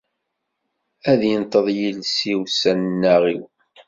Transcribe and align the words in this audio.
Ad 1.11 1.21
inṭeḍ 1.33 1.67
yiles-iw 1.77 2.41
s 2.59 2.61
aneɣ-iw. 2.71 3.45